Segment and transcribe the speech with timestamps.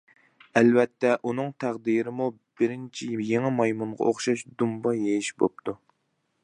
[0.59, 2.29] ئەلۋەتتە، ئۇنىڭ تەقدىرىمۇ
[2.61, 5.81] بىرىنچى يېڭى مايمۇنغا ئوخشاش دۇمبا يېيىش بوپتۇ.